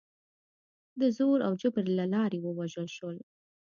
[0.99, 3.17] د زور او جبر له لارې ووژل شول.